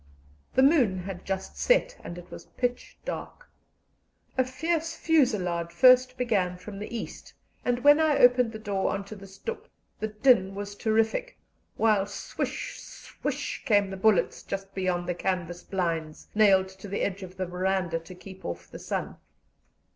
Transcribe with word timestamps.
The 0.55 0.63
moon 0.63 0.97
had 1.03 1.25
just 1.25 1.59
set, 1.59 1.95
and 2.03 2.17
it 2.17 2.31
was 2.31 2.47
pitch 2.57 2.97
dark. 3.05 3.47
A 4.35 4.43
fierce 4.43 4.95
fusillade 4.95 5.71
first 5.71 6.17
began 6.17 6.57
from 6.57 6.79
the 6.79 6.91
east, 6.97 7.35
and 7.63 7.83
when 7.83 7.99
I 7.99 8.17
opened 8.17 8.51
the 8.51 8.57
door 8.57 8.89
on 8.93 9.05
to 9.05 9.15
the 9.15 9.27
stoep 9.27 9.67
the 9.99 10.07
din 10.07 10.55
was 10.55 10.73
terrific, 10.73 11.37
while 11.77 12.07
swish, 12.07 12.79
swish, 12.81 13.61
came 13.63 13.91
the 13.91 13.95
bullets 13.95 14.41
just 14.41 14.73
beyond 14.73 15.07
the 15.07 15.13
canvas 15.13 15.61
blinds, 15.61 16.29
nailed 16.33 16.69
to 16.69 16.87
the 16.87 17.01
edge 17.01 17.21
of 17.21 17.37
the 17.37 17.45
verandah 17.45 17.99
to 17.99 18.15
keep 18.15 18.43
off 18.43 18.71
the 18.71 18.79
sun. 18.79 19.17